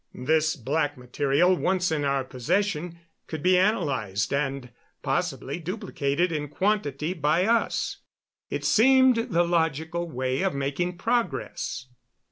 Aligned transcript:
This 0.15 0.55
black 0.55 0.97
material, 0.97 1.55
once 1.55 1.91
in 1.91 2.03
our 2.05 2.23
possession, 2.23 2.97
could 3.27 3.43
be 3.43 3.55
analyzed 3.55 4.33
and 4.33 4.71
possibly 5.03 5.59
be 5.59 5.63
duplicated 5.63 6.31
in 6.31 6.47
quantity 6.47 7.13
by 7.13 7.45
us. 7.45 7.97
It 8.49 8.65
seemed 8.65 9.29
the 9.29 9.43
logical 9.43 10.09
way 10.09 10.41
of 10.41 10.55
making 10.55 10.97
progress. 10.97 11.85